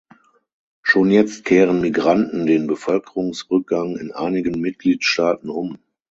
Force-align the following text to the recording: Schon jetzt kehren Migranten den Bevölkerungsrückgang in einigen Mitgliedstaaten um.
Schon 0.81 1.11
jetzt 1.11 1.45
kehren 1.45 1.79
Migranten 1.81 2.47
den 2.47 2.65
Bevölkerungsrückgang 2.65 3.97
in 3.97 4.11
einigen 4.11 4.59
Mitgliedstaaten 4.59 5.47
um. 5.51 5.77